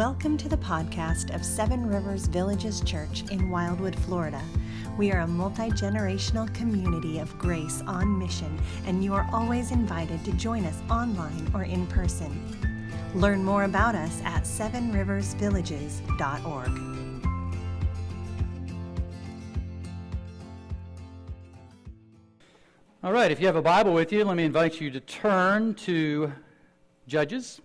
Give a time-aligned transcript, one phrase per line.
[0.00, 4.40] Welcome to the podcast of Seven Rivers Villages Church in Wildwood, Florida.
[4.96, 10.24] We are a multi generational community of grace on mission, and you are always invited
[10.24, 12.32] to join us online or in person.
[13.14, 16.80] Learn more about us at sevenriversvillages.org.
[23.04, 25.74] All right, if you have a Bible with you, let me invite you to turn
[25.74, 26.32] to
[27.06, 27.60] Judges.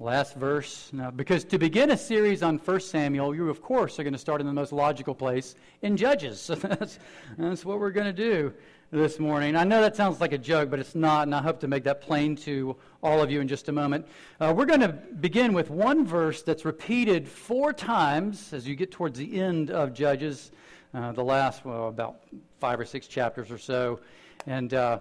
[0.00, 0.90] Last verse.
[0.92, 4.18] Now, because to begin a series on 1 Samuel, you, of course, are going to
[4.18, 6.40] start in the most logical place in Judges.
[6.40, 7.00] So that's,
[7.36, 8.54] that's what we're going to do
[8.92, 9.56] this morning.
[9.56, 11.82] I know that sounds like a joke, but it's not, and I hope to make
[11.82, 14.06] that plain to all of you in just a moment.
[14.38, 18.92] Uh, we're going to begin with one verse that's repeated four times as you get
[18.92, 20.52] towards the end of Judges,
[20.94, 22.20] uh, the last, well, about
[22.60, 23.98] five or six chapters or so.
[24.46, 25.00] And uh,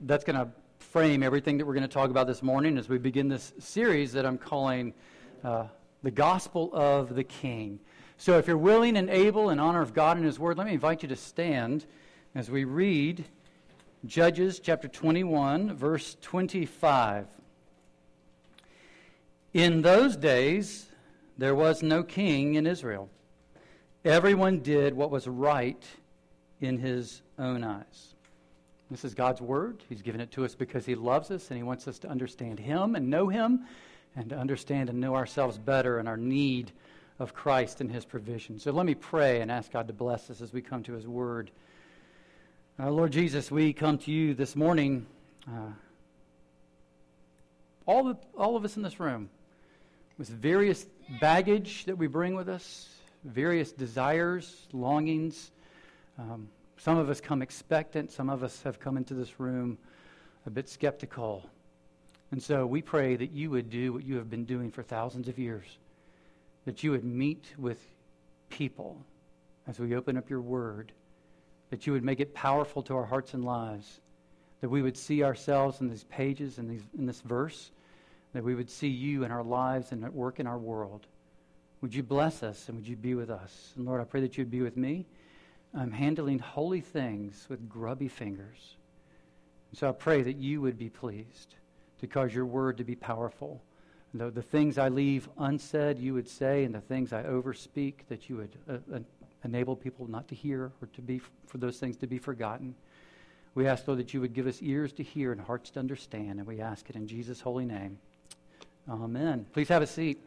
[0.00, 0.48] that's going to
[0.96, 4.14] frame everything that we're going to talk about this morning as we begin this series
[4.14, 4.94] that I'm calling
[5.44, 5.66] uh,
[6.02, 7.80] The Gospel of the King.
[8.16, 10.72] So, if you're willing and able in honor of God and His Word, let me
[10.72, 11.84] invite you to stand
[12.34, 13.26] as we read
[14.06, 17.26] Judges chapter 21, verse 25.
[19.52, 20.86] In those days,
[21.36, 23.10] there was no king in Israel.
[24.02, 25.84] Everyone did what was right
[26.62, 28.15] in his own eyes.
[28.90, 29.82] This is God's word.
[29.88, 32.60] He's given it to us because He loves us and He wants us to understand
[32.60, 33.64] Him and know Him
[34.14, 36.70] and to understand and know ourselves better and our need
[37.18, 38.60] of Christ and His provision.
[38.60, 41.06] So let me pray and ask God to bless us as we come to His
[41.06, 41.50] word.
[42.78, 45.06] Uh, Lord Jesus, we come to you this morning,
[45.48, 45.72] uh,
[47.86, 49.30] all, all of us in this room,
[50.16, 50.86] with various
[51.20, 52.88] baggage that we bring with us,
[53.24, 55.50] various desires, longings.
[56.18, 59.78] Um, some of us come expectant, some of us have come into this room
[60.46, 61.48] a bit skeptical.
[62.30, 65.28] And so we pray that you would do what you have been doing for thousands
[65.28, 65.78] of years,
[66.64, 67.80] that you would meet with
[68.50, 69.04] people
[69.66, 70.92] as we open up your word,
[71.70, 74.00] that you would make it powerful to our hearts and lives,
[74.60, 77.70] that we would see ourselves in these pages, in, these, in this verse,
[78.32, 81.06] that we would see you in our lives and at work in our world.
[81.80, 83.72] Would you bless us and would you be with us?
[83.76, 85.06] And Lord, I pray that you'd be with me.
[85.76, 88.76] I'm handling holy things with grubby fingers.
[89.74, 91.54] So I pray that you would be pleased
[92.00, 93.62] to cause your word to be powerful.
[94.14, 98.30] The, the things I leave unsaid, you would say, and the things I overspeak, that
[98.30, 98.98] you would uh, uh,
[99.44, 102.74] enable people not to hear or to be for those things to be forgotten.
[103.54, 106.38] We ask, Lord, that you would give us ears to hear and hearts to understand,
[106.38, 107.98] and we ask it in Jesus' holy name.
[108.88, 109.46] Amen.
[109.52, 110.22] Please have a seat.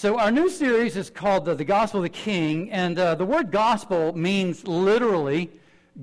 [0.00, 3.26] So, our new series is called the, the Gospel of the King, and uh, the
[3.26, 5.50] word gospel means literally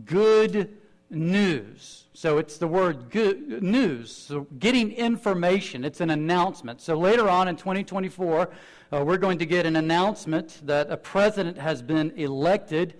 [0.06, 0.78] good
[1.10, 2.04] news.
[2.14, 5.84] So, it's the word good news, so getting information.
[5.84, 6.80] It's an announcement.
[6.80, 8.52] So, later on in 2024,
[8.94, 12.94] uh, we're going to get an announcement that a president has been elected.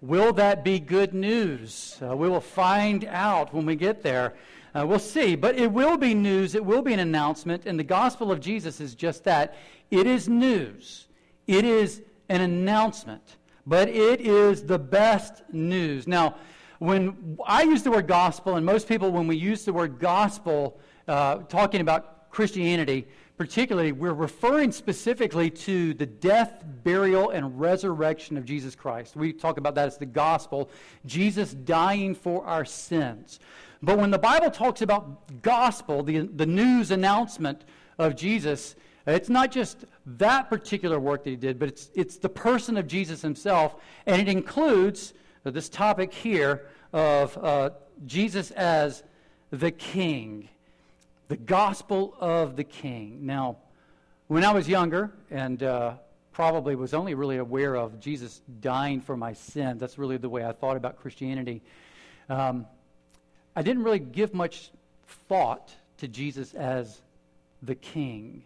[0.00, 1.98] Will that be good news?
[2.00, 4.32] Uh, we will find out when we get there.
[4.78, 6.54] Uh, we'll see, but it will be news.
[6.54, 9.56] It will be an announcement, and the gospel of Jesus is just that.
[9.90, 11.08] It is news.
[11.48, 16.06] It is an announcement, but it is the best news.
[16.06, 16.36] Now,
[16.78, 20.78] when I use the word gospel, and most people, when we use the word gospel,
[21.08, 28.44] uh, talking about Christianity, particularly, we're referring specifically to the death, burial, and resurrection of
[28.44, 29.16] Jesus Christ.
[29.16, 30.70] We talk about that as the gospel,
[31.04, 33.40] Jesus dying for our sins.
[33.82, 37.64] But when the Bible talks about gospel, the, the news announcement
[37.98, 38.74] of Jesus,
[39.06, 42.86] it's not just that particular work that he did, but it's, it's the person of
[42.86, 47.70] Jesus himself, and it includes this topic here of uh,
[48.06, 49.02] Jesus as
[49.50, 50.48] the King,
[51.28, 53.20] the gospel of the King.
[53.22, 53.56] Now,
[54.26, 55.94] when I was younger and uh,
[56.32, 60.44] probably was only really aware of Jesus dying for my sins, that's really the way
[60.44, 61.62] I thought about Christianity.
[62.28, 62.66] Um,
[63.58, 64.70] I didn't really give much
[65.28, 67.00] thought to Jesus as
[67.60, 68.44] the King.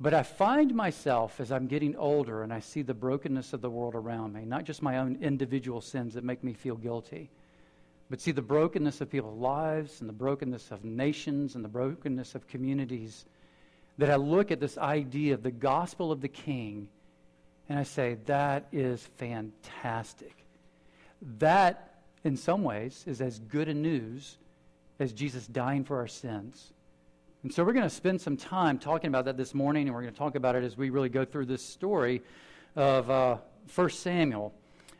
[0.00, 3.70] But I find myself as I'm getting older and I see the brokenness of the
[3.70, 7.30] world around me, not just my own individual sins that make me feel guilty,
[8.10, 12.34] but see the brokenness of people's lives and the brokenness of nations and the brokenness
[12.34, 13.24] of communities,
[13.98, 16.88] that I look at this idea of the gospel of the King
[17.68, 20.34] and I say, that is fantastic.
[21.38, 21.87] That,
[22.24, 24.38] in some ways, is as good a news
[24.98, 26.72] as Jesus dying for our sins.
[27.42, 30.02] And so we're going to spend some time talking about that this morning, and we're
[30.02, 32.22] going to talk about it as we really go through this story
[32.74, 33.36] of uh,
[33.74, 34.52] 1 Samuel.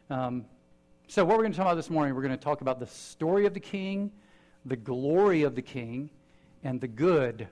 [0.09, 0.45] Um,
[1.09, 2.87] so, what we're going to talk about this morning, we're going to talk about the
[2.87, 4.13] story of the king,
[4.67, 6.11] the glory of the king,
[6.63, 7.49] and the good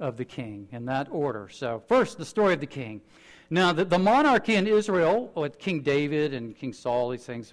[0.00, 1.48] of the king, in that order.
[1.50, 3.02] So, first, the story of the king.
[3.50, 7.52] Now, the, the monarchy in Israel, with King David and King Saul, these things,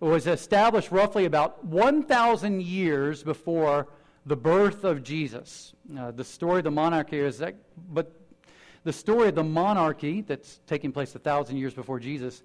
[0.00, 3.88] was established roughly about 1,000 years before
[4.26, 5.72] the birth of Jesus.
[5.98, 7.54] Uh, the story of the monarchy is that,
[7.90, 8.12] but
[8.84, 12.42] the story of the monarchy that's taking place a thousand years before Jesus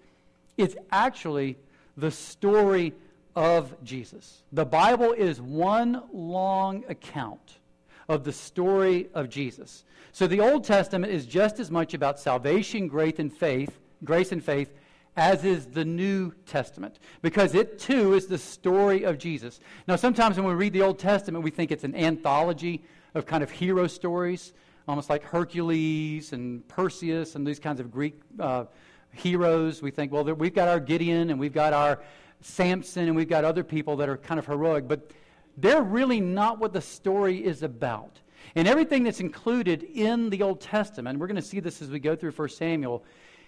[0.58, 1.58] is actually
[1.98, 2.94] the story
[3.36, 4.44] of Jesus.
[4.52, 7.60] The Bible is one long account
[8.08, 9.84] of the story of Jesus.
[10.12, 14.44] So the Old Testament is just as much about salvation, grace, and faith, grace and
[14.44, 14.74] faith,
[15.18, 19.60] as is the New Testament, because it too is the story of Jesus.
[19.88, 22.82] Now, sometimes when we read the Old Testament, we think it's an anthology
[23.14, 24.54] of kind of hero stories,
[24.88, 28.66] almost like Hercules and Perseus and these kinds of Greek uh,
[29.12, 29.82] heroes.
[29.82, 32.02] We think, well, we've got our Gideon and we've got our
[32.42, 35.12] Samson and we've got other people that are kind of heroic, but
[35.58, 38.20] they're really not what the story is about.
[38.56, 42.00] And everything that's included in the Old Testament, we're going to see this as we
[42.00, 43.04] go through 1 Samuel,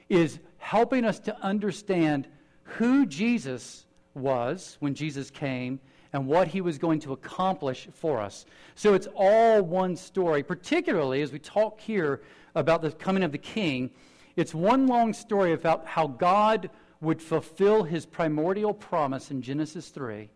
[0.09, 2.27] is helping us to understand
[2.63, 5.79] who Jesus was when Jesus came
[6.13, 8.45] and what he was going to accomplish for us.
[8.75, 12.21] So it's all one story, particularly as we talk here
[12.55, 13.89] about the coming of the king.
[14.35, 16.69] It's one long story about how God
[17.01, 20.29] would fulfill his primordial promise in Genesis 3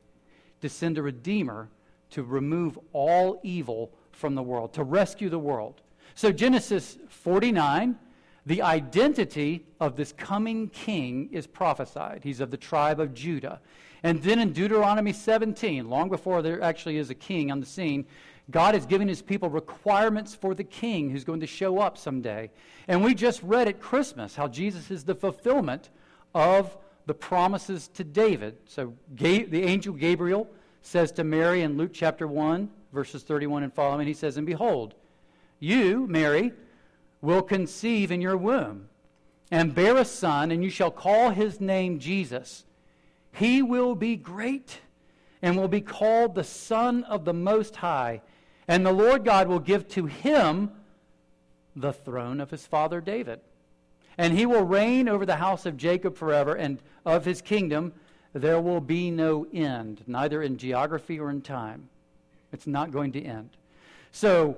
[0.62, 1.70] to send a redeemer
[2.10, 5.82] to remove all evil from the world, to rescue the world.
[6.16, 7.96] So, Genesis 49,
[8.48, 12.22] the identity of this coming king is prophesied.
[12.24, 13.60] He's of the tribe of Judah.
[14.04, 18.06] And then in Deuteronomy 17, long before there actually is a king on the scene,
[18.50, 22.50] God is giving his people requirements for the king who's going to show up someday.
[22.88, 25.90] And we just read at Christmas how Jesus is the fulfillment
[26.34, 28.56] of the promises to David.
[28.66, 30.48] So the angel Gabriel
[30.84, 34.94] says to Mary in Luke chapter 1, verses 31 and following, he says, And behold,
[35.60, 36.54] you, Mary,
[37.22, 38.90] will conceive in your womb
[39.50, 42.66] and bear a son, and you shall call his name Jesus.
[43.32, 44.82] He will be great
[45.42, 48.22] and will be called the Son of the Most High.
[48.68, 50.72] And the Lord God will give to him
[51.76, 53.40] the throne of his father David
[54.18, 57.94] and he will reign over the house of Jacob forever, and of his kingdom
[58.34, 61.90] there will be no end, neither in geography or in time.
[62.52, 63.52] It's not going to end.
[64.12, 64.58] So,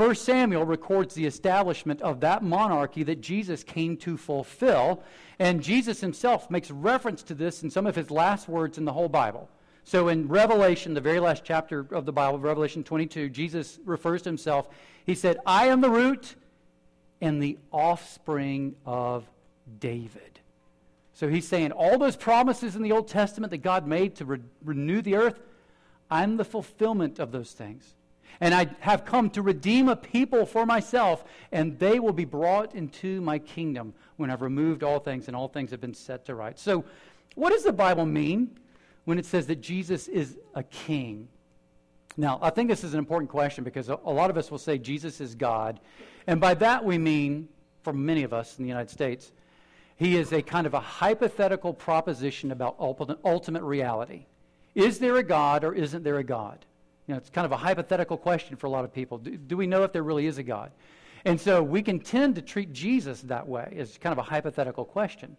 [0.00, 5.02] 1 Samuel records the establishment of that monarchy that Jesus came to fulfill,
[5.38, 8.94] and Jesus himself makes reference to this in some of his last words in the
[8.94, 9.50] whole Bible.
[9.84, 14.30] So in Revelation, the very last chapter of the Bible, Revelation 22, Jesus refers to
[14.30, 14.70] himself.
[15.04, 16.34] He said, I am the root
[17.20, 19.26] and the offspring of
[19.80, 20.40] David.
[21.12, 24.40] So he's saying all those promises in the Old Testament that God made to re-
[24.64, 25.38] renew the earth,
[26.10, 27.96] I'm the fulfillment of those things.
[28.40, 32.74] And I have come to redeem a people for myself, and they will be brought
[32.74, 36.34] into my kingdom when I've removed all things and all things have been set to
[36.34, 36.58] right.
[36.58, 36.84] So,
[37.34, 38.58] what does the Bible mean
[39.04, 41.28] when it says that Jesus is a king?
[42.16, 44.78] Now, I think this is an important question because a, lot of us will say
[44.78, 45.80] Jesus is God.
[46.26, 47.48] And by that we mean,
[47.82, 49.32] for many of us in the United States,
[49.96, 54.26] he is a kind of a hypothetical proposition about ultimate reality.
[54.74, 56.64] Is there a God or isn't there a God?
[57.10, 59.18] You know, it's kind of a hypothetical question for a lot of people.
[59.18, 60.70] Do, do we know if there really is a God?
[61.24, 64.84] And so we can tend to treat Jesus that way as kind of a hypothetical
[64.84, 65.36] question.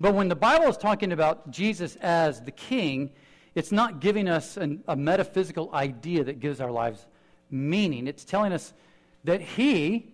[0.00, 3.12] But when the Bible is talking about Jesus as the king,
[3.54, 7.06] it's not giving us an, a metaphysical idea that gives our lives
[7.48, 8.08] meaning.
[8.08, 8.72] It's telling us
[9.22, 10.12] that He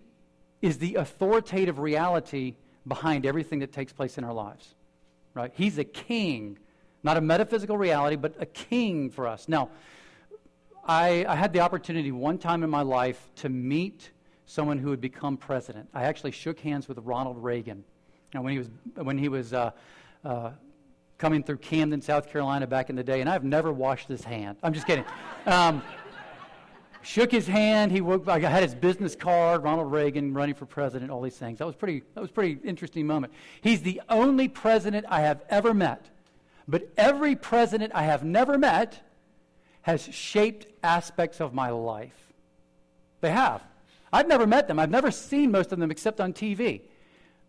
[0.61, 2.53] is the authoritative reality
[2.87, 4.75] behind everything that takes place in our lives.
[5.33, 5.51] Right?
[5.55, 6.59] He's a king,
[7.01, 9.49] not a metaphysical reality, but a king for us.
[9.49, 9.71] Now,
[10.91, 14.11] I, I had the opportunity one time in my life to meet
[14.45, 15.87] someone who had become president.
[15.93, 17.85] I actually shook hands with Ronald Reagan.
[18.33, 19.71] Now, when he was, when he was uh,
[20.25, 20.51] uh,
[21.17, 24.57] coming through Camden, South Carolina back in the day, and I've never washed his hand.
[24.63, 25.05] I'm just kidding.
[25.47, 25.81] Um,
[27.01, 27.91] shook his hand.
[27.91, 31.57] He woke, I had his business card, Ronald Reagan running for president, all these things.
[31.57, 32.03] That was pretty.
[32.13, 33.33] That was pretty interesting moment.
[33.61, 36.11] He's the only president I have ever met,
[36.67, 39.01] but every president I have never met
[39.81, 42.33] has shaped aspects of my life.
[43.21, 43.63] They have.
[44.13, 44.79] I've never met them.
[44.79, 46.81] I've never seen most of them except on TV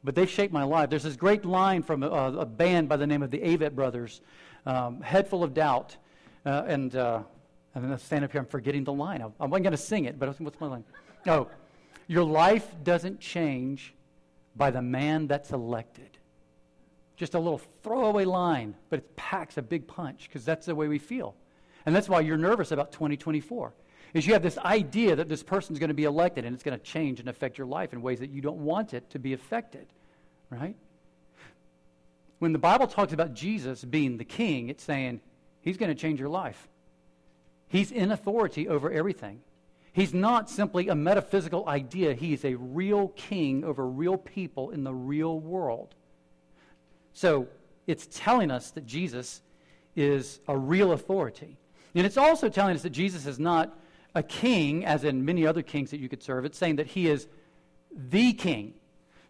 [0.04, 0.90] but they shaped my life.
[0.90, 4.20] There's this great line from a, a band by the name of the Avett Brothers,
[4.66, 5.96] um, Head Full of Doubt.
[6.44, 7.22] Uh, and uh,
[7.74, 9.22] I'm going to stand up here, I'm forgetting the line.
[9.22, 10.84] I, I wasn't going to sing it, but what's my line?
[11.26, 11.48] Oh,
[12.08, 13.94] your life doesn't change
[14.56, 16.18] by the man that's elected.
[17.16, 20.88] Just a little throwaway line, but it packs a big punch because that's the way
[20.88, 21.36] we feel.
[21.86, 23.72] And that's why you're nervous about 2024.
[24.14, 26.78] Is you have this idea that this person's going to be elected and it's going
[26.78, 29.32] to change and affect your life in ways that you don't want it to be
[29.32, 29.86] affected,
[30.50, 30.76] right?
[32.38, 35.20] When the Bible talks about Jesus being the king, it's saying
[35.62, 36.68] he's going to change your life.
[37.68, 39.40] He's in authority over everything.
[39.94, 44.84] He's not simply a metaphysical idea, he is a real king over real people in
[44.84, 45.94] the real world.
[47.12, 47.48] So
[47.86, 49.42] it's telling us that Jesus
[49.94, 51.58] is a real authority.
[51.94, 53.78] And it's also telling us that Jesus is not
[54.14, 56.44] a king, as in many other kings that you could serve.
[56.44, 57.26] It's saying that he is
[57.94, 58.75] the king.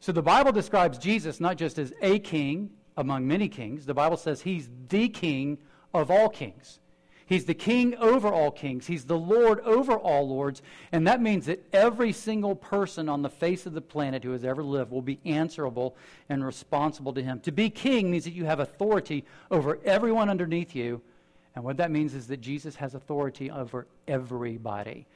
[0.01, 4.17] So the Bible describes Jesus not just as a king among many kings, the Bible
[4.17, 5.59] says he's the king
[5.95, 6.81] of all kings.
[7.27, 8.87] He's the king over all kings.
[8.87, 10.61] He's the Lord over all lords.
[10.91, 14.45] And that means that every single person on the face of the planet who has
[14.45, 15.97] ever lived will be answerable
[16.29, 17.41] and responsible to him.
[17.41, 21.01] To be king means that you have authority over everyone underneath you.
[21.55, 25.07] And what that means is that Jesus has authority over everybody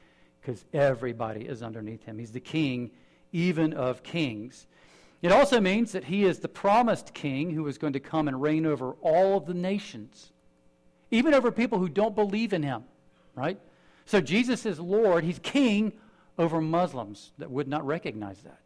[0.41, 2.19] because everybody is underneath him.
[2.19, 2.91] He's the king,
[3.31, 4.67] even of kings.
[5.21, 8.41] It also means that he is the promised king who is going to come and
[8.41, 10.31] reign over all of the nations
[11.11, 12.83] even over people who don't believe in him,
[13.35, 13.59] right?
[14.05, 15.23] So Jesus is Lord.
[15.23, 15.93] He's king
[16.37, 18.59] over Muslims that would not recognize that.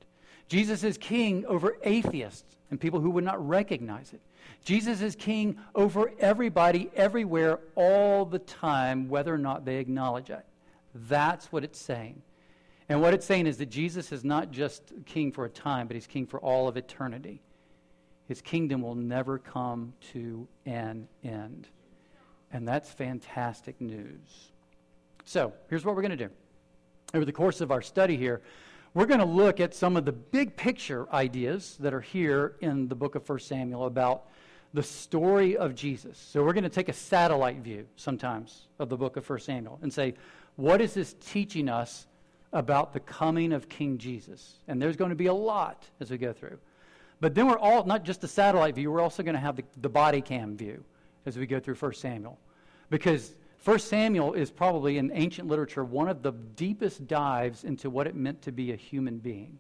[0.47, 4.21] Jesus is king over atheists and people who would not recognize it.
[4.63, 10.45] Jesus is king over everybody, everywhere, all the time, whether or not they acknowledge it.
[10.93, 12.21] That's what it's saying.
[12.89, 15.95] And what it's saying is that Jesus is not just king for a time, but
[15.95, 17.41] he's king for all of eternity.
[18.27, 21.67] His kingdom will never come to an end.
[22.51, 24.51] And that's fantastic news.
[25.23, 26.29] So, here's what we're going to do.
[27.13, 28.41] Over the course of our study here,
[28.93, 32.89] we're going to look at some of the big picture ideas that are here in
[32.89, 34.25] the book of 1 Samuel about
[34.73, 36.17] the story of Jesus.
[36.17, 39.79] So, we're going to take a satellite view sometimes of the book of 1 Samuel
[39.81, 40.13] and say,
[40.55, 42.07] what is this teaching us
[42.53, 44.59] about the coming of King Jesus?
[44.67, 46.57] And there's going to be a lot as we go through.
[47.19, 49.63] But then we're all, not just the satellite view, we're also going to have the,
[49.81, 50.83] the body cam view
[51.25, 52.37] as we go through 1 Samuel.
[52.89, 58.07] Because 1 Samuel is probably in ancient literature one of the deepest dives into what
[58.07, 59.59] it meant to be a human being,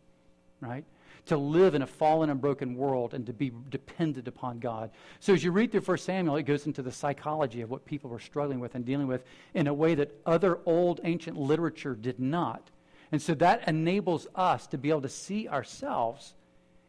[0.59, 0.83] right?
[1.27, 4.91] To live in a fallen and broken world and to be dependent upon God.
[5.19, 8.09] So as you read through 1 Samuel, it goes into the psychology of what people
[8.09, 9.23] were struggling with and dealing with
[9.53, 12.69] in a way that other old ancient literature did not.
[13.11, 16.33] And so that enables us to be able to see ourselves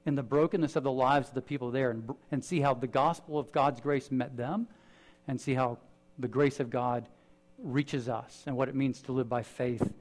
[0.05, 2.87] in the brokenness of the lives of the people there and, and see how the
[2.87, 4.67] gospel of God's grace met them
[5.29, 5.79] and see how
[6.19, 7.09] the grace of God
[7.59, 9.93] reaches us and what it means to live by faith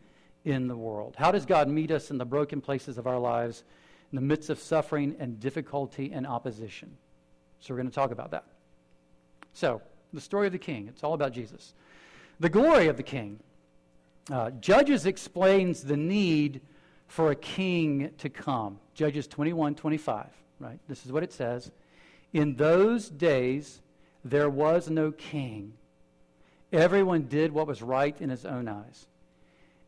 [0.44, 1.16] in the world.
[1.18, 3.64] How does God meet us in the broken places of our lives
[4.12, 6.98] in the midst of suffering and difficulty and opposition?
[7.60, 8.46] So we're going to talk about that.
[9.54, 9.82] So,
[10.14, 11.74] the story of the king, it's all about Jesus.
[12.40, 13.40] The glory of the king.
[14.32, 16.62] Uh, Judges explains the need
[17.08, 18.80] for a king to come.
[18.94, 20.28] Judges 21 25,
[20.60, 20.80] right?
[20.88, 21.72] This is what it says.
[22.34, 23.82] In those days,
[24.24, 25.74] there was no king.
[26.72, 29.08] Everyone did what was right in his own eyes.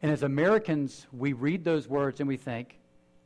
[0.01, 2.77] And as Americans, we read those words and we think,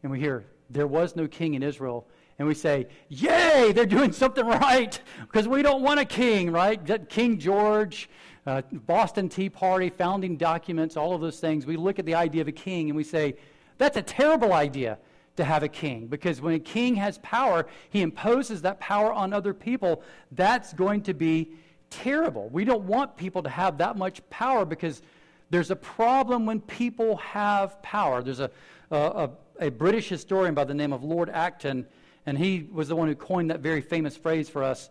[0.03, 2.07] and we hear, there was no king in Israel.
[2.39, 7.09] And we say, Yay, they're doing something right because we don't want a king, right?
[7.09, 8.09] King George,
[8.45, 11.65] uh, Boston Tea Party, founding documents, all of those things.
[11.65, 13.35] We look at the idea of a king and we say,
[13.77, 14.97] that's a terrible idea
[15.37, 19.33] to have a king because when a king has power, he imposes that power on
[19.33, 20.01] other people.
[20.31, 21.51] That's going to be
[21.89, 22.49] terrible.
[22.49, 25.01] We don't want people to have that much power because
[25.49, 28.21] there's a problem when people have power.
[28.21, 28.51] There's a,
[28.91, 29.29] a, a,
[29.77, 31.87] British historian by the name of Lord Acton,
[32.25, 34.89] and he was the one who coined that very famous phrase for us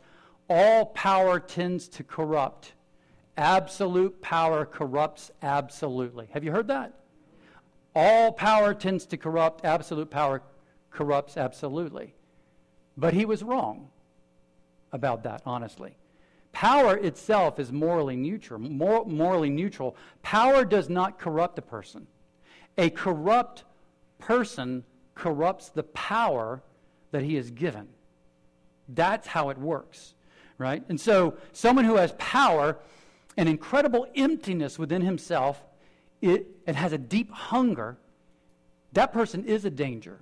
[0.48, 2.72] all power tends to corrupt.
[3.36, 6.28] Absolute power corrupts absolutely.
[6.32, 6.94] Have you heard that?
[7.94, 10.42] All power tends to corrupt, absolute power
[10.90, 12.14] corrupts absolutely.
[12.96, 13.88] But he was wrong
[14.92, 15.96] about that, honestly.
[16.52, 18.58] Power itself is morally neutral.
[18.60, 19.96] Mor- morally neutral.
[20.22, 22.06] Power does not corrupt a person.
[22.78, 23.64] A corrupt
[24.18, 26.62] person corrupts the power
[27.10, 27.88] that he is given.
[28.88, 30.14] That's how it works,
[30.58, 30.82] right?
[30.88, 32.78] And so, someone who has power,
[33.36, 35.62] an incredible emptiness within himself,
[36.20, 37.96] it, has a deep hunger,
[38.92, 40.20] that person is a danger.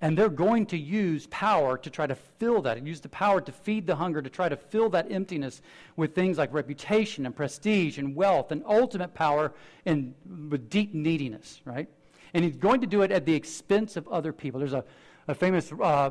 [0.00, 3.50] And they're going to use power to try to fill that, use the power to
[3.50, 5.62] feed the hunger, to try to fill that emptiness
[5.96, 9.52] with things like reputation and prestige and wealth and ultimate power
[9.86, 10.14] and
[10.50, 11.88] with deep neediness, right?
[12.34, 14.60] And he's going to do it at the expense of other people.
[14.60, 14.84] There's a,
[15.28, 16.10] a famous uh,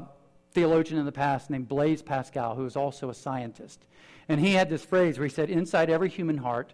[0.51, 3.85] theologian in the past named Blaise Pascal, who was also a scientist.
[4.27, 6.73] And he had this phrase where he said, Inside every human heart,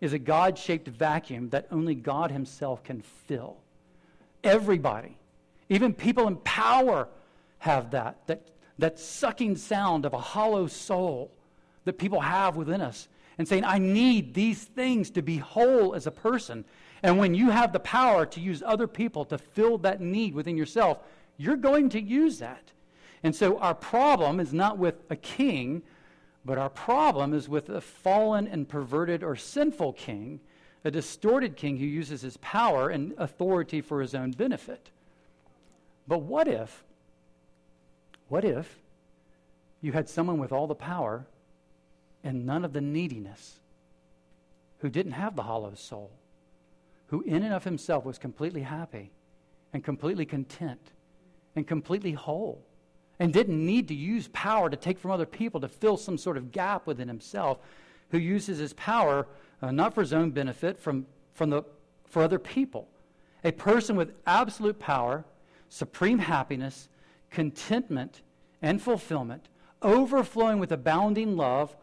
[0.00, 3.56] is a God shaped vacuum that only God Himself can fill.
[4.42, 5.16] Everybody,
[5.68, 7.08] even people in power,
[7.58, 11.30] have that, that, that sucking sound of a hollow soul
[11.84, 16.06] that people have within us and saying, I need these things to be whole as
[16.06, 16.64] a person.
[17.02, 20.56] And when you have the power to use other people to fill that need within
[20.56, 20.98] yourself,
[21.36, 22.72] you're going to use that.
[23.22, 25.82] And so our problem is not with a king,
[26.44, 30.40] but our problem is with a fallen and perverted or sinful king,
[30.84, 34.90] a distorted king who uses his power and authority for his own benefit.
[36.08, 36.84] But what if,
[38.28, 38.78] what if
[39.82, 41.26] you had someone with all the power
[42.24, 43.60] and none of the neediness,
[44.78, 46.10] who didn't have the hollow soul,
[47.10, 49.12] who in and of himself was completely happy
[49.72, 50.92] and completely content
[51.54, 52.64] and completely whole?
[53.20, 56.38] and didn't need to use power to take from other people to fill some sort
[56.38, 57.58] of gap within himself,
[58.10, 59.28] who uses his power
[59.62, 61.62] uh, not for his own benefit, from, from the,
[62.06, 62.88] for other people.
[63.44, 65.24] A person with absolute power,
[65.68, 66.88] supreme happiness,
[67.30, 68.22] contentment,
[68.62, 69.48] and fulfillment,
[69.82, 71.76] overflowing with abounding love,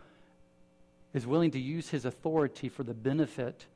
[1.14, 3.68] is willing to use his authority for the benefit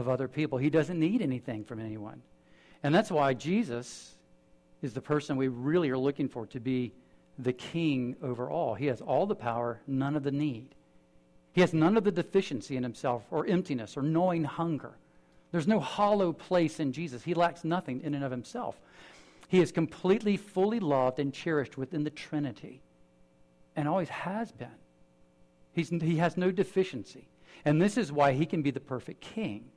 [0.00, 0.58] of other people.
[0.58, 2.22] He doesn't need anything from anyone.
[2.82, 4.14] And that's why Jesus
[4.82, 6.92] is the person we really are looking for to be
[7.38, 8.74] the king over all.
[8.74, 10.74] He has all the power, none of the need.
[11.52, 14.92] He has none of the deficiency in himself or emptiness or knowing hunger.
[15.52, 17.22] There's no hollow place in Jesus.
[17.22, 18.78] He lacks nothing in and of himself.
[19.48, 22.82] He is completely, fully loved and cherished within the Trinity
[23.74, 24.68] and always has been.
[25.72, 27.28] He's, he has no deficiency.
[27.64, 29.70] And this is why he can be the perfect king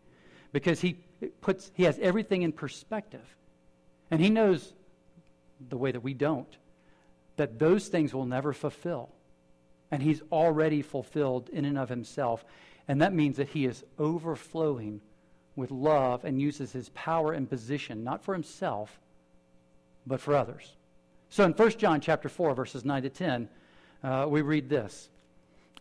[0.51, 0.97] because he,
[1.41, 3.35] puts, he has everything in perspective.
[4.11, 4.73] And he knows
[5.69, 6.57] the way that we don't,
[7.37, 9.09] that those things will never fulfill.
[9.91, 12.45] And he's already fulfilled in and of himself.
[12.87, 15.01] And that means that he is overflowing
[15.55, 18.99] with love and uses his power and position, not for himself,
[20.07, 20.75] but for others.
[21.29, 23.49] So in 1 John chapter 4, verses 9 to 10,
[24.03, 25.09] uh, we read this.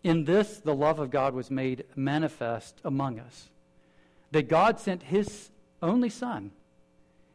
[0.02, 3.48] In this, the love of God was made manifest among us,
[4.30, 5.50] that God sent his
[5.82, 6.50] only Son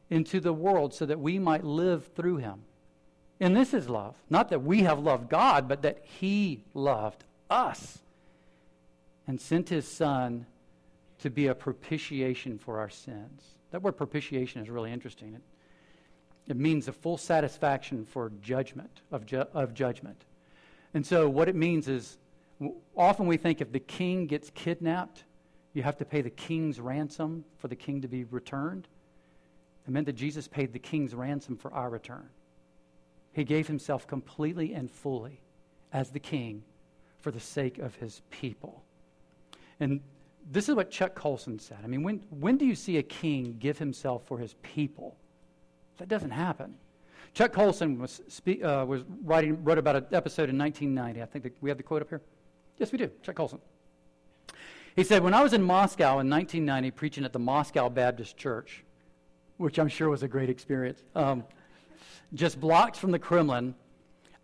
[0.10, 2.63] into the world so that we might live through him.
[3.39, 4.15] And this is love.
[4.29, 7.99] Not that we have loved God, but that he loved us
[9.27, 10.45] and sent his Son
[11.19, 13.43] to be a propitiation for our sins.
[13.71, 15.34] That word propitiation is really interesting.
[15.34, 15.41] It,
[16.51, 20.25] it means a full satisfaction for judgment, of, ju- of judgment.
[20.93, 22.17] And so what it means is
[22.95, 25.23] often we think if the king gets kidnapped,
[25.73, 28.88] you have to pay the king's ransom for the king to be returned.
[29.88, 32.29] It meant that Jesus paid the king's ransom for our return.
[33.33, 35.41] He gave himself completely and fully
[35.91, 36.63] as the king
[37.19, 38.83] for the sake of his people.
[39.79, 40.01] And
[40.51, 41.79] this is what Chuck Colson said.
[41.83, 45.17] I mean, when, when do you see a king give himself for his people?
[45.97, 46.75] That doesn't happen.
[47.33, 51.21] Chuck Colson was, uh, was writing, wrote about an episode in 1990.
[51.21, 52.21] I think we have the quote up here.
[52.77, 53.09] Yes, we do.
[53.23, 53.59] Chuck Colson.
[54.95, 58.84] He said, When I was in Moscow in 1990 preaching at the Moscow Baptist Church,
[59.58, 61.43] which I'm sure was a great experience, um,
[62.34, 63.75] just blocks from the Kremlin,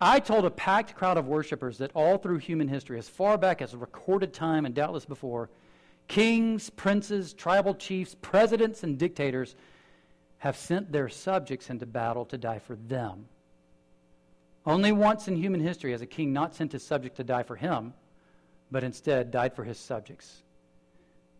[0.01, 3.61] I told a packed crowd of worshipers that all through human history, as far back
[3.61, 5.49] as recorded time and doubtless before,
[6.07, 9.55] kings, princes, tribal chiefs, presidents, and dictators
[10.39, 13.25] have sent their subjects into battle to die for them.
[14.65, 17.57] Only once in human history has a king not sent his subject to die for
[17.57, 17.93] him,
[18.71, 20.43] but instead died for his subjects.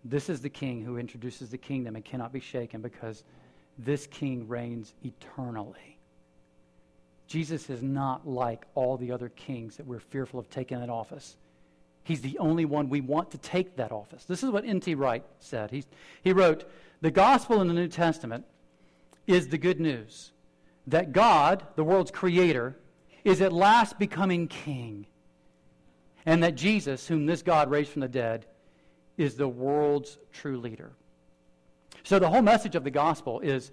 [0.03, 3.23] This is the king who introduces the kingdom and cannot be shaken because
[3.77, 5.99] this king reigns eternally.
[7.27, 11.37] Jesus is not like all the other kings that we're fearful of taking that office.
[12.03, 14.25] He's the only one we want to take that office.
[14.25, 14.95] This is what N.T.
[14.95, 15.69] Wright said.
[15.69, 15.83] He,
[16.23, 16.67] he wrote
[17.01, 18.45] The gospel in the New Testament
[19.27, 20.31] is the good news
[20.87, 22.75] that God, the world's creator,
[23.23, 25.05] is at last becoming king,
[26.29, 28.45] and that Jesus, whom this God raised from the dead,
[29.17, 30.91] is the world's true leader.
[32.03, 33.71] So the whole message of the gospel is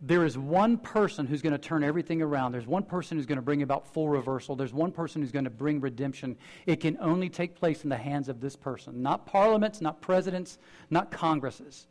[0.00, 2.52] there is one person who's going to turn everything around.
[2.52, 4.54] There's one person who's going to bring about full reversal.
[4.54, 6.36] There's one person who's going to bring redemption.
[6.64, 9.02] It can only take place in the hands of this person.
[9.02, 10.58] Not parliaments, not presidents,
[10.90, 11.88] not congresses.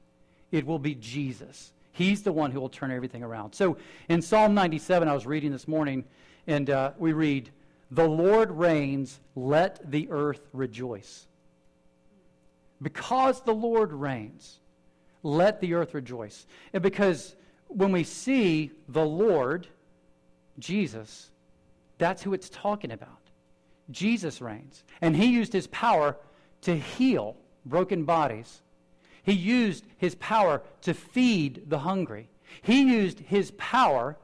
[0.49, 1.73] It will be Jesus.
[1.91, 3.53] He's the one who will turn everything around.
[3.53, 3.75] So
[4.07, 6.05] in Psalm 97, I was reading this morning,
[6.47, 7.51] and uh, we read,
[7.91, 11.27] The Lord reigns, let the earth rejoice.
[12.81, 14.59] Because the Lord reigns,
[15.23, 16.45] let the earth rejoice.
[16.73, 17.35] And because
[17.67, 19.67] when we see the Lord,
[20.59, 21.29] Jesus,
[21.97, 23.09] that's who it's talking about.
[23.91, 24.83] Jesus reigns.
[25.01, 26.17] And he used his power
[26.61, 28.61] to heal broken bodies
[29.25, 32.29] He used his power to feed the hungry.
[32.61, 34.17] He used his power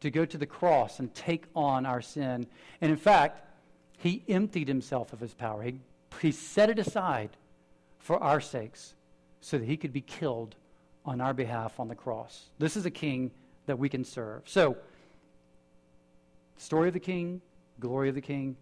[0.00, 2.46] to go to the cross and take on our sin.
[2.80, 3.44] And in fact,
[3.98, 5.62] he emptied himself of his power.
[5.62, 5.80] He,
[6.20, 7.30] he set it aside
[7.98, 8.94] for our sakes
[9.40, 10.54] so that he could be killed
[11.04, 12.46] on our behalf on the cross.
[12.58, 13.30] This is a king
[13.66, 14.42] that we can serve.
[14.46, 14.76] So,
[16.56, 17.40] story of the king,
[17.80, 18.56] glory of the king,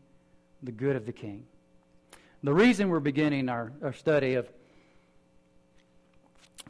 [0.63, 1.45] the good of the king.
[2.43, 4.49] The reason we're beginning our, our study of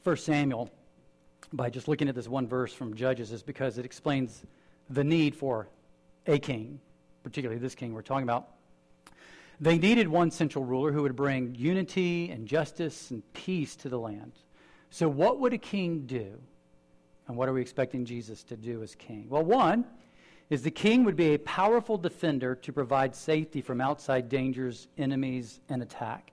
[0.03, 0.71] 1 Samuel
[1.53, 4.43] by just looking at this one verse from Judges is because it explains
[4.91, 5.69] the need for
[6.27, 6.81] a king,
[7.23, 8.49] particularly this king we're talking about.
[9.61, 13.99] They needed one central ruler who would bring unity and justice and peace to the
[13.99, 14.33] land.
[14.91, 16.39] So, what would a king do?
[17.27, 19.27] And what are we expecting Jesus to do as king?
[19.29, 19.85] Well, one
[20.49, 25.61] is the king would be a powerful defender to provide safety from outside dangers, enemies,
[25.69, 26.33] and attack.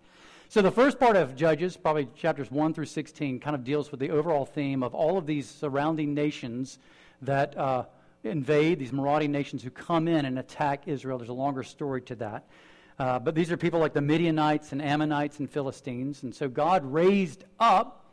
[0.54, 4.00] So, the first part of Judges, probably chapters 1 through 16, kind of deals with
[4.00, 6.78] the overall theme of all of these surrounding nations
[7.24, 7.86] that uh,
[8.24, 11.18] invade, these marauding nations who come in and attack Israel.
[11.18, 12.46] There's a longer story to that.
[13.00, 16.22] Uh, but these are people like the Midianites and Ammonites and Philistines.
[16.22, 18.06] And so God raised up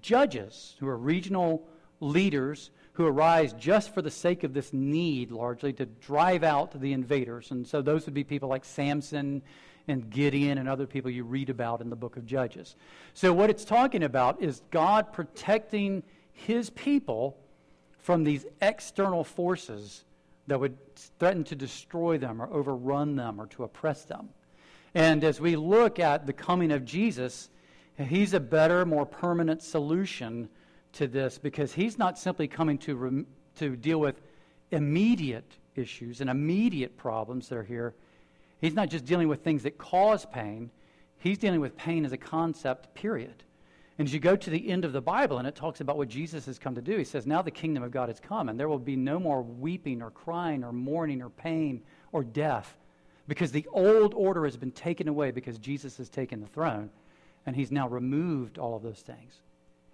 [0.00, 1.68] judges who are regional
[2.00, 6.94] leaders who arise just for the sake of this need, largely, to drive out the
[6.94, 7.50] invaders.
[7.50, 9.42] And so those would be people like Samson
[9.88, 12.76] and Gideon and other people you read about in the book of Judges.
[13.12, 17.36] So what it's talking about is God protecting his people
[17.98, 20.04] from these external forces
[20.46, 20.76] that would
[21.18, 24.30] threaten to destroy them or overrun them or to oppress them.
[24.94, 27.50] And as we look at the coming of Jesus,
[27.98, 30.48] he's a better, more permanent solution
[30.92, 34.20] to this because he's not simply coming to, rem- to deal with
[34.70, 37.94] immediate issues and immediate problems that are here.
[38.60, 40.70] He's not just dealing with things that cause pain,
[41.18, 43.44] he's dealing with pain as a concept, period.
[43.98, 46.08] And as you go to the end of the Bible and it talks about what
[46.08, 48.58] Jesus has come to do, he says, Now the kingdom of God has come, and
[48.58, 52.76] there will be no more weeping or crying or mourning or pain or death
[53.28, 56.90] because the old order has been taken away because Jesus has taken the throne
[57.46, 59.40] and he's now removed all of those things.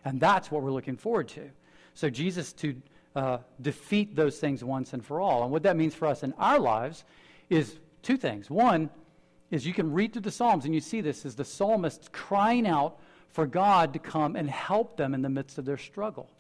[0.05, 1.51] And that's what we're looking forward to.
[1.95, 2.81] So, Jesus to
[3.15, 5.43] uh, defeat those things once and for all.
[5.43, 7.05] And what that means for us in our lives
[7.51, 8.51] is two things.
[8.51, 8.91] One
[9.51, 12.67] is you can read through the Psalms and you see this is the psalmists crying
[12.67, 16.31] out for God to come and help them in the midst of their struggle.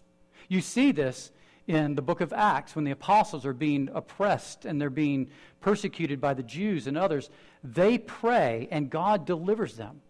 [0.49, 1.31] You see this
[1.66, 6.20] in the book of Acts when the apostles are being oppressed and they're being persecuted
[6.20, 7.31] by the Jews and others.
[7.62, 10.01] They pray and God delivers them.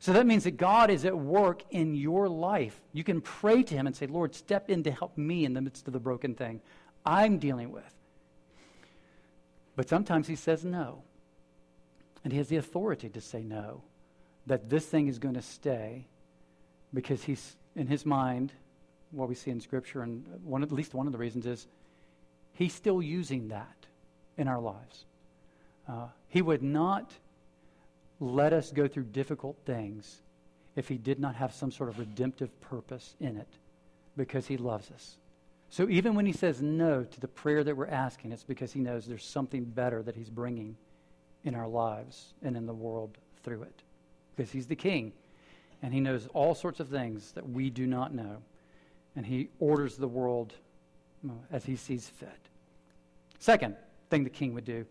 [0.00, 2.80] So that means that God is at work in your life.
[2.92, 5.60] You can pray to Him and say, Lord, step in to help me in the
[5.60, 6.60] midst of the broken thing
[7.04, 7.97] I'm dealing with.
[9.78, 11.04] But sometimes He says no.
[12.24, 13.82] And He has the authority to say no,
[14.44, 16.08] that this thing is going to stay
[16.92, 18.52] because he's, in his mind,
[19.12, 21.68] what we see in Scripture, and one, at least one of the reasons is
[22.54, 23.86] he's still using that
[24.36, 25.04] in our lives.
[25.88, 27.12] Uh, he would not
[28.18, 30.22] let us go through difficult things
[30.74, 33.48] if he did not have some sort of redemptive purpose in it
[34.16, 35.18] because he loves us.
[35.70, 38.80] So even when he says no to the prayer that we're asking, it's because he
[38.80, 40.76] knows there's something better that he's bringing
[41.44, 43.82] in our lives and in the world through it.
[44.34, 45.12] Because he's the king
[45.82, 48.38] and he knows all sorts of things that we do not know.
[49.14, 50.54] And he orders the world
[51.52, 52.48] as he sees fit.
[53.38, 53.76] Second
[54.10, 54.86] thing the king would do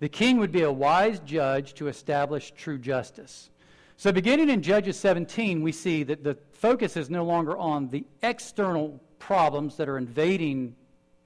[0.00, 3.50] the king would be a wise judge to establish true justice.
[3.98, 8.06] So, beginning in Judges 17, we see that the focus is no longer on the
[8.22, 10.74] external problems that are invading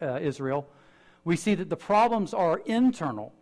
[0.02, 0.68] uh, Israel.
[1.24, 3.32] We see that the problems are internal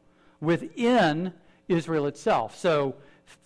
[0.41, 1.33] within
[1.67, 2.57] Israel itself.
[2.57, 2.95] So,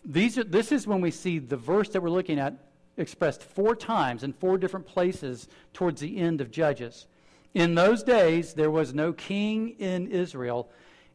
[0.04, 2.54] these are, this is when we see the verse that we're looking at
[2.96, 7.06] expressed four times in four different places towards the end of Judges.
[7.54, 10.68] In those days, there was no king in Israel.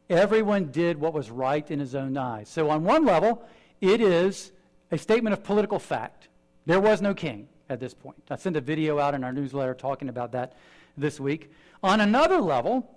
[0.08, 2.48] Everyone did what was right in his own eyes.
[2.48, 3.44] So, on one level,
[3.80, 4.52] it is
[4.90, 6.28] a statement of political fact.
[6.66, 8.22] There was no king at this point.
[8.30, 10.56] I sent a video out in our newsletter talking about that
[10.96, 11.50] this week.
[11.82, 12.88] On another level,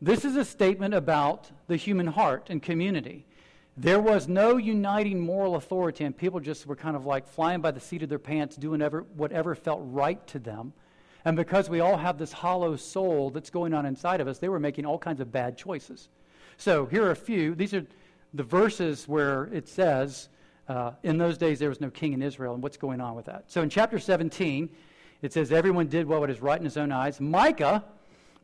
[0.00, 3.24] this is a statement about the human heart and community.
[3.76, 7.70] There was no uniting moral authority, and people just were kind of like flying by
[7.70, 10.72] the seat of their pants, doing ever, whatever felt right to them.
[11.24, 14.48] And because we all have this hollow soul that's going on inside of us, they
[14.48, 16.08] were making all kinds of bad choices.
[16.56, 17.54] So here are a few.
[17.54, 17.86] These are
[18.34, 20.28] the verses where it says,
[20.68, 23.26] uh, in those days there was no king in Israel, and what's going on with
[23.26, 23.44] that.
[23.46, 24.68] So in chapter 17,
[25.22, 27.20] it says, Everyone did what was right in his own eyes.
[27.20, 27.84] Micah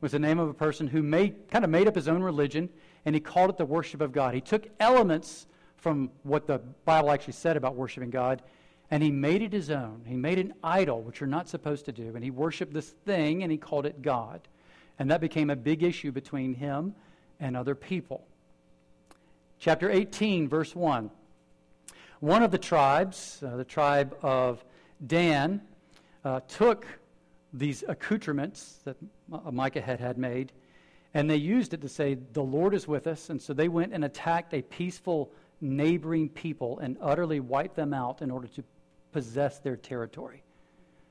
[0.00, 2.68] was the name of a person who made, kind of made up his own religion
[3.04, 4.34] and he called it the worship of God.
[4.34, 8.42] He took elements from what the Bible actually said about worshiping God,
[8.90, 10.02] and he made it his own.
[10.06, 13.42] He made an idol, which you're not supposed to do, and he worshiped this thing
[13.42, 14.40] and he called it God.
[14.98, 16.94] And that became a big issue between him
[17.40, 18.26] and other people.
[19.58, 21.10] Chapter 18, verse 1.
[22.24, 24.64] One of the tribes, uh, the tribe of
[25.06, 25.60] Dan,
[26.24, 26.86] uh, took
[27.52, 28.96] these accoutrements that
[29.28, 30.50] Micah had, had made,
[31.12, 33.28] and they used it to say, The Lord is with us.
[33.28, 38.22] And so they went and attacked a peaceful neighboring people and utterly wiped them out
[38.22, 38.64] in order to
[39.12, 40.42] possess their territory.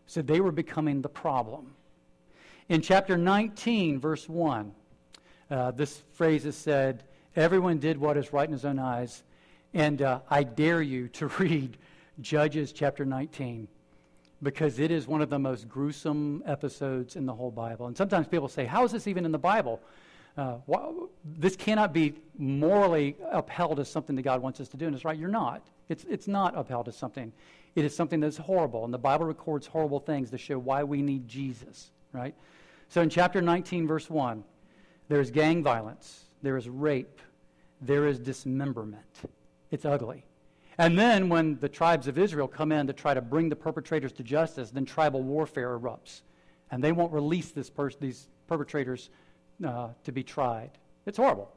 [0.08, 1.76] So they were becoming the problem.
[2.70, 4.72] In chapter 19, verse 1,
[5.52, 7.04] uh, this phrase is said,
[7.36, 9.22] Everyone did what is right in his own eyes.
[9.74, 11.78] And uh, I dare you to read
[12.22, 13.68] Judges chapter 19
[14.42, 17.88] because it is one of the most gruesome episodes in the whole Bible.
[17.88, 19.82] And sometimes people say, How is this even in the Bible?
[20.36, 20.58] Uh,
[21.38, 24.88] this cannot be morally upheld as something that God wants us to do.
[24.88, 25.62] And it's right, you're not.
[25.90, 27.32] It's, it's not upheld as something.
[27.76, 28.84] It is something that's horrible.
[28.84, 32.34] And the Bible records horrible things to show why we need Jesus, right?
[32.90, 34.44] So in chapter 19, verse 1,
[35.08, 37.22] there's gang violence, there is rape,
[37.82, 39.04] there is dismemberment.
[39.74, 40.24] It's ugly.
[40.78, 44.12] And then when the tribes of Israel come in to try to bring the perpetrators
[44.14, 46.22] to justice, then tribal warfare erupts.
[46.70, 49.10] And they won't release this pers- these perpetrators
[49.66, 50.70] uh, to be tried.
[51.08, 51.52] It's horrible.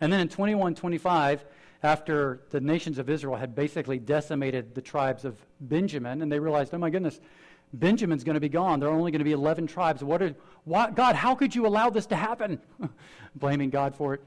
[0.00, 1.44] And then in 2125,
[1.84, 6.74] after the nations of Israel had basically decimated the tribes of Benjamin, and they realized,
[6.74, 7.20] oh my goodness,
[7.72, 8.80] Benjamin's going to be gone.
[8.80, 10.02] There are only going to be 11 tribes.
[10.02, 12.60] What are, why, God, how could you allow this to happen?
[13.36, 14.24] Blaming God for it.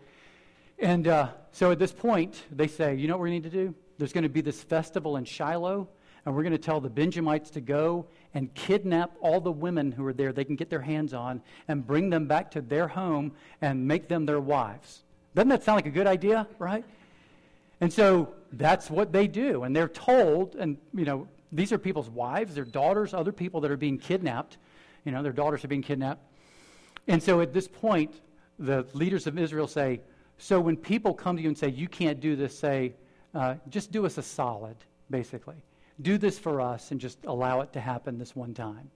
[0.83, 3.73] And uh, so at this point, they say, you know what we need to do?
[3.97, 5.87] There's going to be this festival in Shiloh,
[6.25, 10.05] and we're going to tell the Benjamites to go and kidnap all the women who
[10.05, 13.31] are there they can get their hands on and bring them back to their home
[13.61, 15.03] and make them their wives.
[15.35, 16.83] Doesn't that sound like a good idea, right?
[17.79, 19.63] And so that's what they do.
[19.63, 23.71] And they're told, and, you know, these are people's wives, their daughters, other people that
[23.71, 24.57] are being kidnapped.
[25.05, 26.25] You know, their daughters are being kidnapped.
[27.07, 28.19] And so at this point,
[28.59, 30.01] the leaders of Israel say,
[30.43, 32.95] so when people come to you and say, you can't do this, say,
[33.33, 34.75] uh, just do us a solid,
[35.09, 35.55] basically.
[36.01, 38.91] Do this for us and just allow it to happen this one time.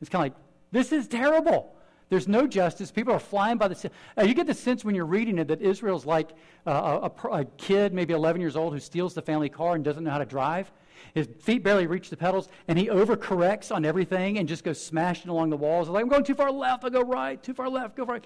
[0.00, 1.74] It's kind of like, this is terrible.
[2.08, 2.92] There's no justice.
[2.92, 3.90] People are flying by the.
[4.16, 6.30] Uh, you get the sense when you're reading it that Israel's like
[6.68, 10.04] uh, a, a, kid, maybe 11 years old, who steals the family car and doesn't
[10.04, 10.70] know how to drive.
[11.14, 15.30] His feet barely reach the pedals, and he overcorrects on everything and just goes smashing
[15.30, 15.88] along the walls.
[15.88, 17.42] Like, I'm going too far left, I'll go right.
[17.42, 18.24] Too far left, go right.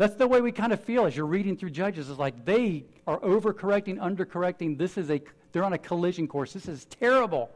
[0.00, 2.08] That's the way we kind of feel as you're reading through Judges.
[2.08, 4.78] It's like they are overcorrecting, undercorrecting.
[4.78, 5.20] This is a,
[5.52, 6.54] they're on a collision course.
[6.54, 7.50] This is terrible.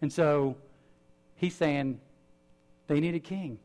[0.00, 0.54] And so
[1.34, 2.00] he's saying
[2.86, 3.58] they need a king.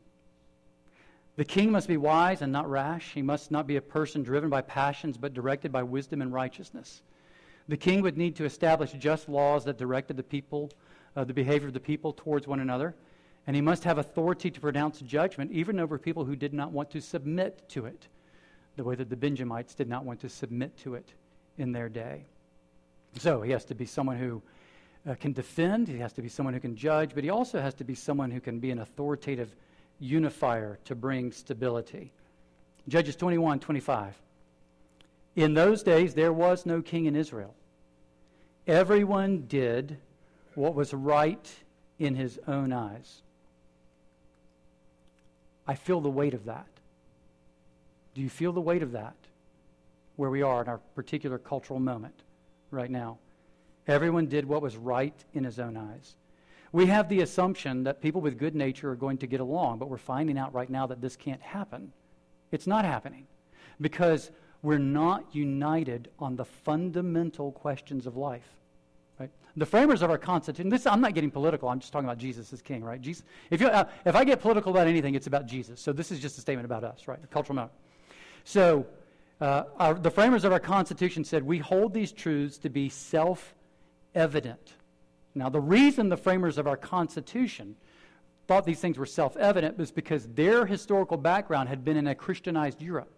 [1.36, 3.12] The king must be wise and not rash.
[3.14, 7.00] He must not be a person driven by passions, but directed by wisdom and righteousness.
[7.68, 10.68] The king would need to establish just laws that directed the people,
[11.14, 12.96] uh, the behavior of the people towards one another.
[13.46, 16.90] And he must have authority to pronounce judgment, even over people who did not want
[16.90, 18.08] to submit to it,
[18.76, 21.12] the way that the Benjamites did not want to submit to it
[21.58, 22.24] in their day.
[23.18, 24.42] So he has to be someone who
[25.08, 27.74] uh, can defend, he has to be someone who can judge, but he also has
[27.74, 29.54] to be someone who can be an authoritative
[30.00, 32.12] unifier to bring stability.
[32.88, 34.20] Judges 21 25.
[35.36, 37.54] In those days, there was no king in Israel.
[38.66, 39.98] Everyone did
[40.54, 41.52] what was right
[41.98, 43.22] in his own eyes.
[45.66, 46.66] I feel the weight of that.
[48.14, 49.16] Do you feel the weight of that
[50.16, 52.22] where we are in our particular cultural moment
[52.70, 53.18] right now?
[53.86, 56.16] Everyone did what was right in his own eyes.
[56.72, 59.88] We have the assumption that people with good nature are going to get along, but
[59.88, 61.92] we're finding out right now that this can't happen.
[62.50, 63.26] It's not happening
[63.80, 64.30] because
[64.62, 68.56] we're not united on the fundamental questions of life.
[69.24, 69.32] Right?
[69.56, 72.52] The framers of our Constitution, this, I'm not getting political, I'm just talking about Jesus
[72.52, 73.00] as king, right?
[73.00, 75.80] Jesus, if, you, uh, if I get political about anything, it's about Jesus.
[75.80, 77.18] So this is just a statement about us, right?
[77.30, 77.72] Cultural moment.
[78.44, 78.86] So
[79.40, 83.54] uh, our, the framers of our Constitution said we hold these truths to be self
[84.14, 84.74] evident.
[85.34, 87.76] Now, the reason the framers of our Constitution
[88.46, 92.14] thought these things were self evident was because their historical background had been in a
[92.14, 93.10] Christianized Europe.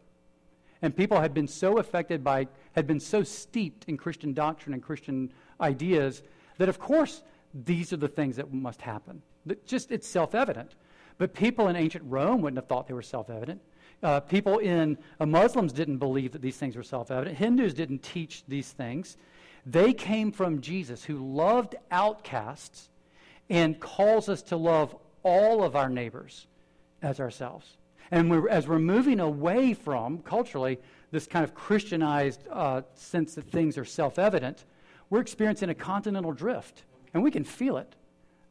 [0.82, 4.82] And people had been so affected by, had been so steeped in Christian doctrine and
[4.82, 6.22] Christian ideas
[6.58, 7.22] that, of course,
[7.64, 9.22] these are the things that must happen.
[9.46, 10.74] That Just, it's self evident.
[11.18, 13.60] But people in ancient Rome wouldn't have thought they were self evident.
[14.02, 17.38] Uh, people in uh, Muslims didn't believe that these things were self evident.
[17.38, 19.16] Hindus didn't teach these things.
[19.64, 22.90] They came from Jesus, who loved outcasts
[23.48, 26.46] and calls us to love all of our neighbors
[27.02, 27.76] as ourselves.
[28.10, 30.78] And we're, as we're moving away from, culturally,
[31.10, 34.64] this kind of Christianized uh, sense that things are self evident,
[35.10, 36.84] we're experiencing a continental drift.
[37.14, 37.94] And we can feel it.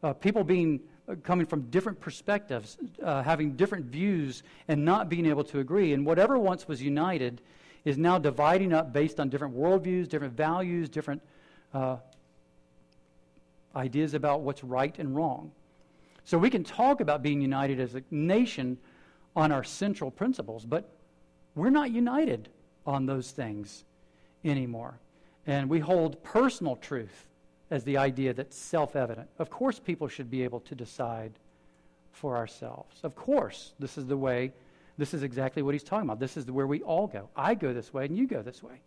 [0.01, 5.25] Uh, people being uh, coming from different perspectives, uh, having different views, and not being
[5.25, 5.93] able to agree.
[5.93, 7.41] And whatever once was united
[7.83, 11.21] is now dividing up based on different worldviews, different values, different
[11.73, 11.97] uh,
[13.75, 15.51] ideas about what's right and wrong.
[16.23, 18.77] So we can talk about being united as a nation
[19.35, 20.89] on our central principles, but
[21.53, 22.49] we're not united
[22.87, 23.83] on those things
[24.43, 24.97] anymore.
[25.47, 27.27] And we hold personal truth
[27.71, 29.29] as the idea that's self evident.
[29.39, 31.33] Of course, people should be able to decide
[32.11, 32.99] for ourselves.
[33.03, 34.53] Of course, this is the way,
[34.97, 36.19] this is exactly what he's talking about.
[36.19, 37.29] This is where we all go.
[37.35, 38.81] I go this way, and you go this way.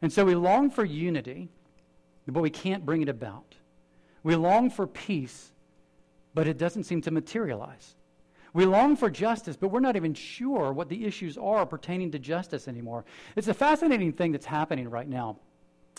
[0.00, 1.48] And so we long for unity,
[2.26, 3.56] but we can't bring it about.
[4.22, 5.52] We long for peace,
[6.34, 7.96] but it doesn't seem to materialize.
[8.54, 12.18] We long for justice, but we're not even sure what the issues are pertaining to
[12.18, 13.04] justice anymore.
[13.34, 15.38] It's a fascinating thing that's happening right now.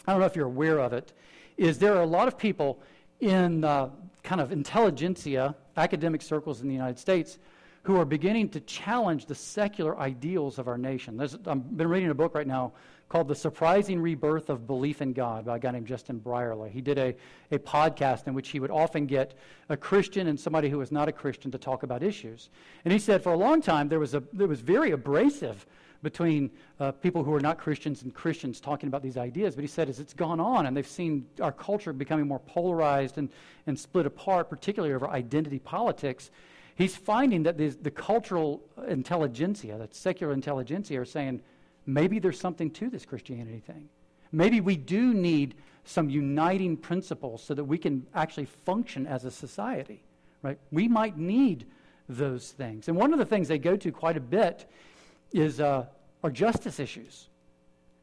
[0.05, 1.13] I don't know if you're aware of it.
[1.57, 2.79] Is there are a lot of people
[3.19, 3.89] in uh,
[4.23, 7.37] kind of intelligentsia, academic circles in the United States,
[7.83, 11.17] who are beginning to challenge the secular ideals of our nation.
[11.17, 12.71] There's, I've been reading a book right now
[13.09, 16.69] called The Surprising Rebirth of Belief in God by a guy named Justin Brierley.
[16.69, 17.13] He did a,
[17.51, 19.33] a podcast in which he would often get
[19.67, 22.49] a Christian and somebody who was not a Christian to talk about issues.
[22.85, 25.65] And he said for a long time there was, a, there was very abrasive
[26.03, 29.55] between uh, people who are not Christians and Christians talking about these ideas.
[29.55, 33.17] But he said as it's gone on and they've seen our culture becoming more polarized
[33.17, 33.29] and,
[33.65, 36.29] and split apart, particularly over identity politics,
[36.75, 41.41] he's finding that the cultural intelligentsia, that secular intelligentsia, are saying,
[41.85, 43.89] maybe there's something to this Christianity thing.
[44.31, 49.31] Maybe we do need some uniting principles so that we can actually function as a
[49.31, 50.03] society,
[50.41, 50.57] right?
[50.71, 51.65] We might need
[52.09, 52.87] those things.
[52.87, 54.65] And one of the things they go to quite a bit
[55.33, 55.85] is uh,
[56.23, 57.27] are justice issues,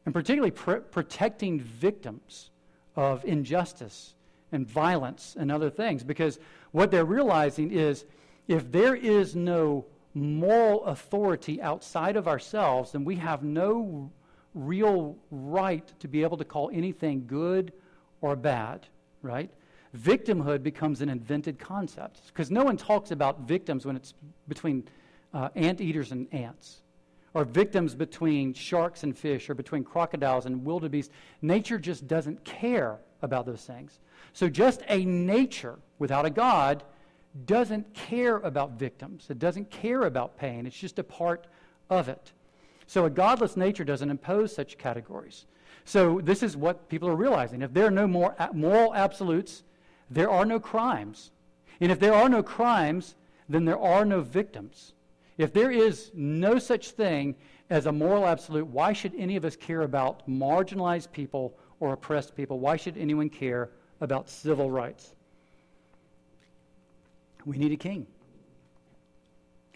[0.05, 2.51] and particularly pr- protecting victims
[2.95, 4.13] of injustice
[4.51, 6.03] and violence and other things.
[6.03, 6.39] Because
[6.71, 8.05] what they're realizing is
[8.47, 14.11] if there is no moral authority outside of ourselves, then we have no
[14.53, 17.71] real right to be able to call anything good
[18.19, 18.85] or bad,
[19.21, 19.49] right?
[19.97, 24.13] Victimhood becomes an invented concept because no one talks about victims when it's
[24.47, 24.83] between
[25.33, 26.81] uh, anteaters and ants,
[27.33, 31.11] or victims between sharks and fish, or between crocodiles and wildebeest.
[31.41, 33.99] Nature just doesn't care about those things.
[34.33, 36.83] So, just a nature without a God
[37.45, 41.47] doesn't care about victims, it doesn't care about pain, it's just a part
[41.89, 42.33] of it.
[42.91, 45.45] So a godless nature doesn't impose such categories.
[45.85, 47.61] So this is what people are realizing.
[47.61, 49.63] If there are no more moral absolutes,
[50.09, 51.31] there are no crimes.
[51.79, 53.15] And if there are no crimes,
[53.47, 54.91] then there are no victims.
[55.37, 57.35] If there is no such thing
[57.69, 62.35] as a moral absolute, why should any of us care about marginalized people or oppressed
[62.35, 62.59] people?
[62.59, 63.69] Why should anyone care
[64.01, 65.13] about civil rights?
[67.45, 68.07] We need a king.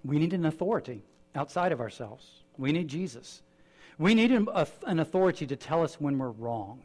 [0.04, 2.44] We need an authority outside of ourselves.
[2.58, 3.42] We need Jesus.
[3.98, 4.48] We need an,
[5.00, 6.82] authority to tell us when we're wrong.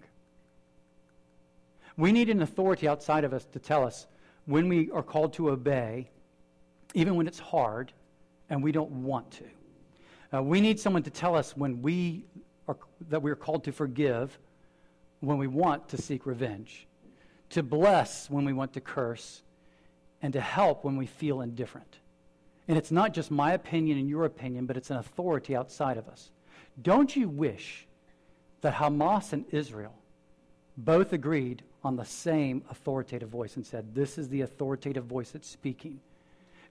[1.97, 4.07] We need an authority outside of us to tell us
[4.47, 6.09] when we are called to obey,
[6.95, 7.93] even when it's hard
[8.51, 9.45] and we don't want to.
[10.37, 12.25] Uh, we need someone to tell us when we
[12.69, 12.77] are,
[13.09, 14.39] that we are called to forgive
[15.21, 16.87] when we want to seek revenge,
[17.51, 19.43] to bless when we want to curse,
[20.23, 21.99] and to help when we feel indifferent.
[22.69, 26.09] And it's not just my opinion and your opinion, but it's an authority outside of
[26.09, 26.31] us.
[26.81, 27.87] Don't you wish
[28.61, 29.95] that Hamas and Israel
[30.77, 35.49] both agreed on the same authoritative voice and said, This is the authoritative voice that's
[35.49, 36.01] speaking?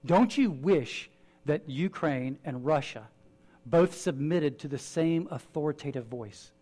[0.06, 1.10] Don't you wish
[1.46, 3.08] that Ukraine and Russia
[3.66, 6.52] both submitted to the same authoritative voice?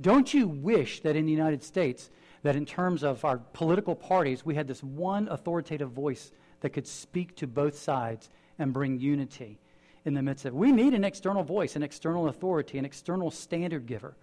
[0.00, 2.10] Don't you wish that in the United States
[2.42, 6.86] that in terms of our political parties, we had this one authoritative voice that could
[6.86, 9.58] speak to both sides and bring unity
[10.04, 10.56] in the midst of it.
[10.56, 14.16] We need an external voice, an external authority, an external standard giver.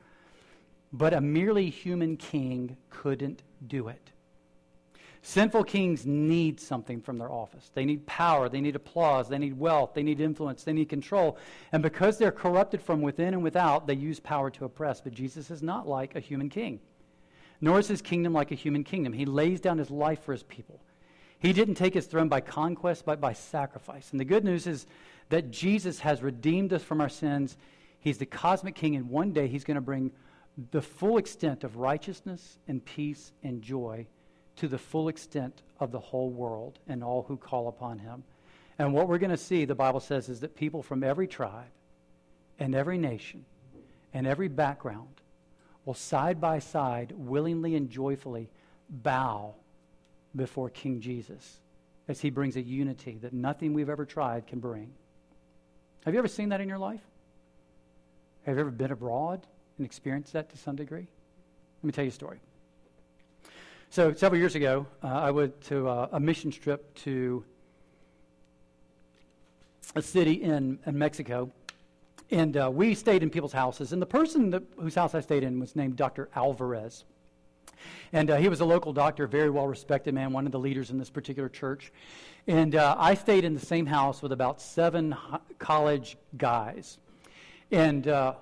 [0.94, 4.12] But a merely human king couldn't do it.
[5.24, 7.70] Sinful kings need something from their office.
[7.74, 11.38] They need power, they need applause, they need wealth, they need influence, they need control.
[11.72, 15.00] And because they're corrupted from within and without, they use power to oppress.
[15.00, 16.80] But Jesus is not like a human king
[17.62, 19.14] nor is his kingdom like a human kingdom.
[19.14, 20.82] He lays down his life for his people.
[21.40, 24.12] He didn't take his throne by conquest, but by sacrifice.
[24.12, 24.88] And the good news is
[25.30, 27.58] that Jesus has redeemed us from our sins.
[28.00, 30.12] He's the cosmic king, and one day he's going to bring
[30.72, 34.08] the full extent of righteousness and peace and joy
[34.62, 38.24] to the full extent of the whole world and all who call upon him.
[38.78, 41.72] And what we're going to see, the Bible says, is that people from every tribe
[42.60, 43.44] and every nation
[44.14, 45.20] and every background
[45.84, 48.52] will side by side, willingly and joyfully
[48.88, 49.56] bow
[50.36, 51.60] before King Jesus
[52.08, 54.92] as he brings a unity that nothing we've ever tried can bring.
[56.06, 57.02] Have you ever seen that in your life?
[58.46, 59.42] Have you ever been abroad
[59.80, 61.08] and experienced that to some degree?
[61.82, 62.42] Let me tell you a story.
[63.94, 67.44] So, several years ago, uh, I went to uh, a mission trip to
[69.96, 71.52] a city in, in Mexico,
[72.30, 73.92] and uh, we stayed in people's houses.
[73.92, 76.30] And the person that, whose house I stayed in was named Dr.
[76.38, 77.04] Alvarez.
[78.14, 80.90] And uh, he was a local doctor, very well respected man, one of the leaders
[80.90, 81.92] in this particular church.
[82.48, 85.18] And uh, I stayed in the same house with about seven
[85.60, 86.98] college guys.
[87.72, 88.36] And uh,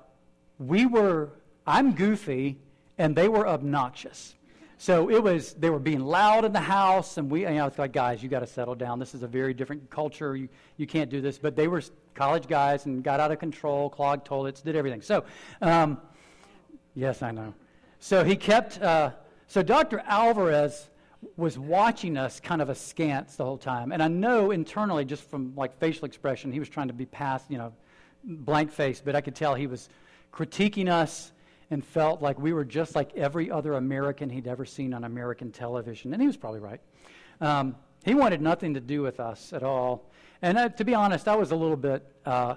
[0.59, 1.31] we were,
[1.65, 2.59] I'm goofy,
[2.99, 4.35] and they were obnoxious.
[4.81, 7.77] So it was, they were being loud in the house, and we, you know, it's
[7.77, 8.97] like, guys, you got to settle down.
[8.97, 10.37] This is a very different culture.
[10.37, 11.37] You, you can't do this.
[11.37, 11.83] But they were
[12.15, 15.01] college guys and got out of control, clogged toilets, did everything.
[15.01, 15.25] So,
[15.61, 15.99] um,
[16.95, 17.53] yes, I know.
[17.99, 19.11] So he kept, uh,
[19.47, 20.01] so Dr.
[20.07, 20.89] Alvarez
[21.35, 23.91] was watching us kind of askance the whole time.
[23.91, 27.51] And I know internally, just from like facial expression, he was trying to be past,
[27.51, 27.73] you know,
[28.23, 29.89] blank face, but I could tell he was
[30.31, 31.33] critiquing us
[31.71, 35.51] and felt like we were just like every other American he'd ever seen on American
[35.51, 36.13] television.
[36.13, 36.81] And he was probably right.
[37.41, 40.09] Um, he wanted nothing to do with us at all.
[40.41, 42.55] And uh, to be honest, I was a little bit, uh,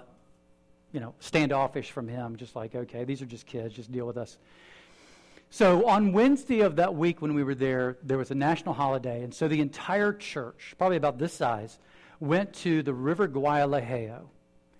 [0.91, 4.17] you know, standoffish from him, just like, okay, these are just kids, just deal with
[4.17, 4.37] us.
[5.49, 9.23] So on Wednesday of that week when we were there, there was a national holiday.
[9.23, 11.77] And so the entire church, probably about this size,
[12.19, 14.21] went to the River Guadalajara.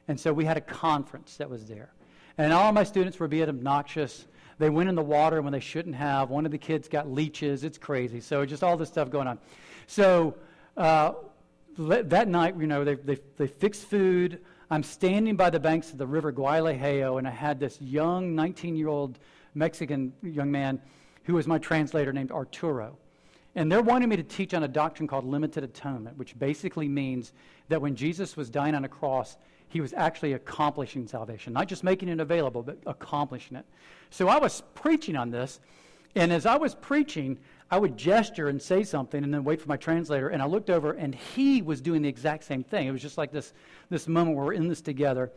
[0.07, 1.93] And so we had a conference that was there.
[2.37, 4.25] And all my students were being obnoxious.
[4.59, 6.29] They went in the water when they shouldn't have.
[6.29, 7.63] One of the kids got leeches.
[7.63, 8.19] It's crazy.
[8.19, 9.39] So just all this stuff going on.
[9.87, 10.35] So
[10.77, 11.13] uh,
[11.77, 14.39] that night, you know, they, they, they fixed food.
[14.69, 18.75] I'm standing by the banks of the River Guadalajara, and I had this young 19
[18.75, 19.19] year old
[19.53, 20.81] Mexican young man
[21.25, 22.97] who was my translator named Arturo.
[23.55, 27.33] And they're wanting me to teach on a doctrine called limited atonement, which basically means
[27.69, 29.37] that when Jesus was dying on a cross,
[29.73, 33.65] he was actually accomplishing salvation, not just making it available, but accomplishing it.
[34.11, 35.59] So I was preaching on this,
[36.13, 37.39] and as I was preaching,
[37.71, 40.69] I would gesture and say something and then wait for my translator, and I looked
[40.69, 42.87] over, and he was doing the exact same thing.
[42.87, 43.51] It was just like this,
[43.89, 45.31] this moment where we're in this together.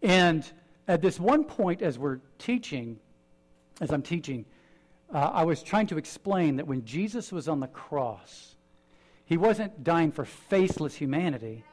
[0.00, 0.50] And
[0.88, 2.98] at this one point, as we're teaching,
[3.82, 4.46] as I'm teaching,
[5.12, 8.56] uh, I was trying to explain that when Jesus was on the cross,
[9.26, 11.64] he wasn't dying for faceless humanity.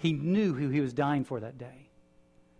[0.00, 1.90] He knew who he was dying for that day.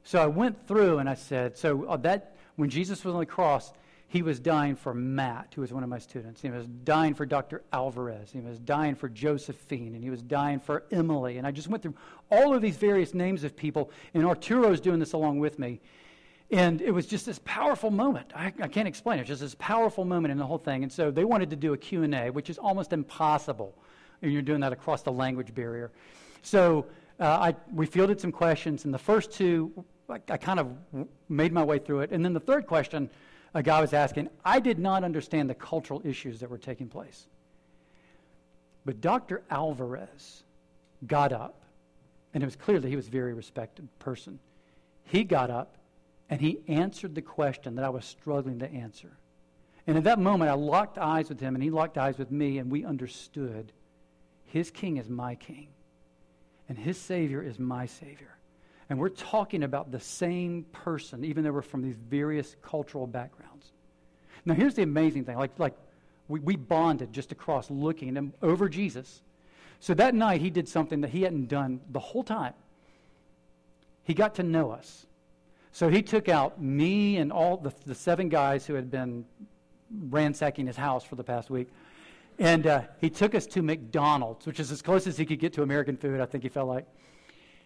[0.05, 3.27] So I went through and I said, so uh, that when Jesus was on the
[3.27, 3.73] cross,
[4.09, 6.43] he was dying for Matt, who was one of my students.
[6.43, 7.63] He was dying for Dr.
[7.73, 8.31] Alvarez.
[8.31, 11.39] He was dying for Josephine, and he was dying for Emily.
[11.39, 11.95] And I just went through
[12.31, 15.81] all of these various names of people, and Arturo's doing this along with me.
[16.51, 18.33] And it was just this powerful moment.
[18.35, 19.25] I, I can't explain it.
[19.25, 20.83] Just this powerful moment in the whole thing.
[20.83, 23.75] And so they wanted to do a Q&A, which is almost impossible.
[24.21, 25.93] And you're doing that across the language barrier.
[26.43, 26.87] So
[27.21, 30.75] Uh, I, we fielded some questions, and the first two, I, I kind of
[31.29, 32.13] made my way through it.
[32.13, 33.11] And then the third question,
[33.55, 37.27] a guy was asking, I did not understand the cultural issues that were taking place.
[38.87, 39.43] But Dr.
[39.51, 40.45] Alvarez
[41.07, 41.63] got up,
[42.33, 44.39] and it was clear that he was a very respected person.
[45.05, 45.77] He got up
[46.31, 49.11] and he answered the question that I was struggling to answer.
[49.87, 52.59] And at that moment, I locked eyes with him, and he locked eyes with me,
[52.59, 53.73] and we understood
[54.47, 55.69] his king is my king,
[56.71, 58.39] and his Savior is my Savior.
[58.89, 63.73] And we're talking about the same person, even though we're from these various cultural backgrounds.
[64.45, 65.75] Now, here's the amazing thing like, like
[66.29, 69.21] we, we bonded just across looking at over Jesus.
[69.81, 72.55] So that night, he did something that he hadn't done the whole time.
[74.05, 75.07] He got to know us.
[75.73, 79.25] So he took out me and all the, the seven guys who had been
[80.09, 81.69] ransacking his house for the past week.
[82.41, 85.53] And uh, he took us to McDonald's, which is as close as he could get
[85.53, 86.87] to American food, I think he felt like.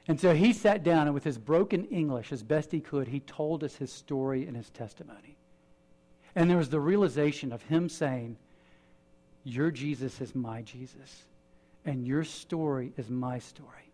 [0.09, 3.21] And so he sat down, and with his broken English, as best he could, he
[3.21, 5.39] told us his story and his testimony.
[6.35, 8.37] And there was the realization of him saying,
[9.45, 11.23] Your Jesus is my Jesus,
[11.85, 13.93] and your story is my story.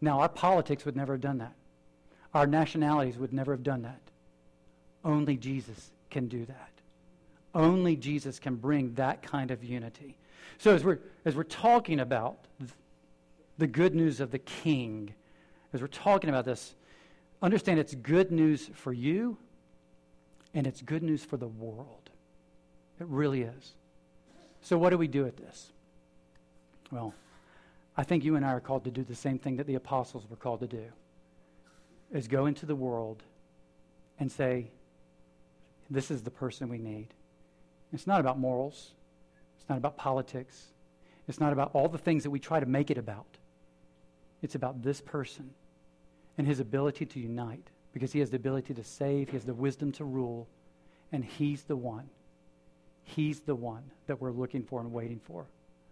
[0.00, 1.54] Now, our politics would never have done that.
[2.32, 4.00] Our nationalities would never have done that.
[5.04, 6.73] Only Jesus can do that.
[7.54, 10.16] Only Jesus can bring that kind of unity.
[10.58, 12.46] So, as we're, as we're talking about
[13.58, 15.14] the good news of the King,
[15.72, 16.74] as we're talking about this,
[17.42, 19.36] understand it's good news for you
[20.52, 22.10] and it's good news for the world.
[23.00, 23.74] It really is.
[24.60, 25.72] So, what do we do with this?
[26.90, 27.14] Well,
[27.96, 30.28] I think you and I are called to do the same thing that the apostles
[30.28, 30.84] were called to do
[32.12, 33.22] is go into the world
[34.18, 34.70] and say,
[35.90, 37.08] this is the person we need.
[37.94, 38.90] It's not about morals.
[39.56, 40.72] It's not about politics.
[41.28, 43.38] It's not about all the things that we try to make it about.
[44.42, 45.50] It's about this person
[46.36, 49.54] and his ability to unite because he has the ability to save, he has the
[49.54, 50.48] wisdom to rule,
[51.12, 52.10] and he's the one.
[53.04, 55.46] He's the one that we're looking for and waiting for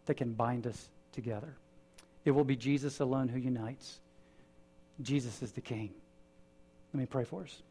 [0.06, 1.54] that can bind us together.
[2.24, 4.00] It will be Jesus alone who unites.
[5.00, 5.90] Jesus is the King.
[6.92, 7.62] Let me pray for us.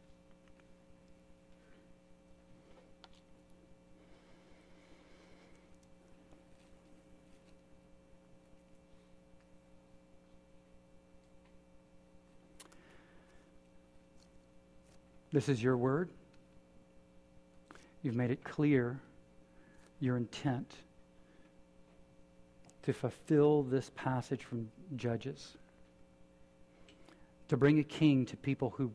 [15.32, 16.10] This is your word.
[18.02, 19.00] You've made it clear
[19.98, 20.70] your intent
[22.82, 25.56] to fulfill this passage from Judges,
[27.48, 28.90] to bring a king to people who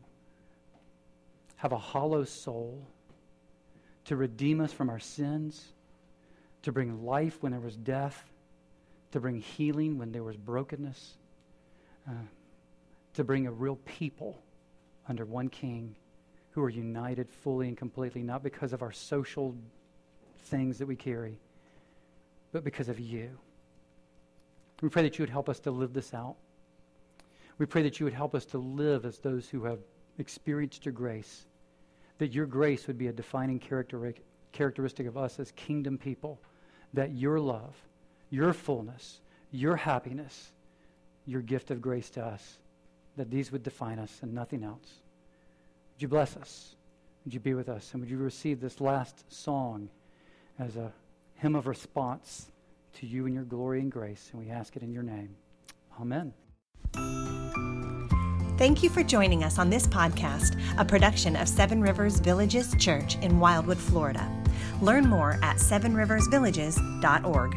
[1.56, 2.86] have a hollow soul,
[4.04, 5.72] to redeem us from our sins,
[6.62, 8.24] to bring life when there was death,
[9.10, 11.16] to bring healing when there was brokenness,
[12.06, 12.12] uh,
[13.14, 14.40] to bring a real people
[15.08, 15.96] under one king
[16.50, 19.54] who are united fully and completely, not because of our social
[20.44, 21.38] things that we carry,
[22.52, 23.38] but because of you.
[24.80, 26.36] We pray that you would help us to live this out.
[27.58, 29.80] We pray that you would help us to live as those who have
[30.18, 31.46] experienced your grace,
[32.18, 36.40] that your grace would be a defining characteristic of us as kingdom people,
[36.94, 37.74] that your love,
[38.30, 39.20] your fullness,
[39.50, 40.52] your happiness,
[41.26, 42.58] your gift of grace to us,
[43.16, 45.00] that these would define us and nothing else.
[45.98, 46.76] Would you bless us?
[47.24, 47.92] Would you be with us?
[47.92, 49.88] And would you receive this last song
[50.56, 50.92] as a
[51.34, 52.52] hymn of response
[53.00, 54.30] to you and your glory and grace?
[54.32, 55.34] And we ask it in your name.
[56.00, 56.32] Amen.
[58.58, 63.16] Thank you for joining us on this podcast, a production of Seven Rivers Villages Church
[63.16, 64.30] in Wildwood, Florida.
[64.80, 67.56] Learn more at sevenriversvillages.org.